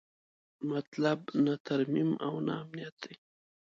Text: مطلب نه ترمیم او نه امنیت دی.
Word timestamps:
مطلب 0.71 1.19
نه 1.45 1.53
ترمیم 1.67 2.09
او 2.25 2.33
نه 2.45 2.53
امنیت 2.61 2.95
دی. 3.03 3.13